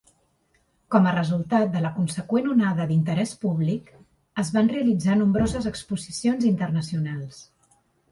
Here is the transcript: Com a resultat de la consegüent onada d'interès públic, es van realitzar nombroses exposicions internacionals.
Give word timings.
Com 0.93 1.07
a 1.07 1.11
resultat 1.15 1.67
de 1.73 1.81
la 1.83 1.91
consegüent 1.97 2.47
onada 2.53 2.87
d'interès 2.91 3.33
públic, 3.43 3.91
es 4.45 4.49
van 4.55 4.71
realitzar 4.73 5.19
nombroses 5.19 5.69
exposicions 5.73 6.49
internacionals. 6.53 7.43